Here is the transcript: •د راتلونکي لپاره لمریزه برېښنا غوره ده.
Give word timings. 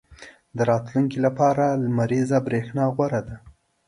•د 0.57 0.59
راتلونکي 0.69 1.17
لپاره 1.25 1.63
لمریزه 1.83 2.37
برېښنا 2.47 2.85
غوره 2.95 3.21
ده. 3.27 3.35